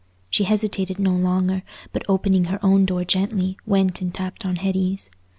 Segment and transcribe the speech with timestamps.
[0.31, 1.61] She hesitated no longer,
[1.93, 5.11] but, opening her own door gently, went and tapped on Hetty's.